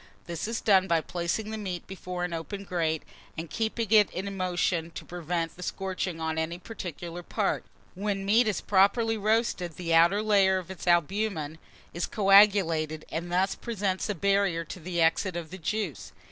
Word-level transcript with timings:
This 0.25 0.47
is 0.47 0.61
done 0.61 0.87
by 0.87 0.99
placing 0.99 1.51
the 1.51 1.59
meat 1.59 1.85
before 1.85 2.23
an 2.23 2.33
open 2.33 2.63
grate, 2.63 3.03
and 3.37 3.51
keeping 3.51 3.91
it 3.91 4.09
in 4.09 4.35
motion 4.35 4.89
to 4.95 5.05
prevent 5.05 5.55
the 5.55 5.61
scorching 5.61 6.19
on 6.19 6.39
any 6.39 6.57
particular 6.57 7.21
part. 7.21 7.65
When 7.93 8.25
meat 8.25 8.47
is 8.47 8.61
properly 8.61 9.15
roasted, 9.15 9.73
the 9.75 9.93
outer 9.93 10.23
layer 10.23 10.57
of 10.57 10.71
its 10.71 10.87
albumen 10.87 11.59
is 11.93 12.07
coagulated, 12.07 13.05
and 13.11 13.31
thus 13.31 13.53
presents 13.53 14.09
a 14.09 14.15
barrier 14.15 14.63
to 14.63 14.79
the 14.79 14.99
exit 15.01 15.35
of 15.35 15.51
the 15.51 15.59
juice. 15.59 16.11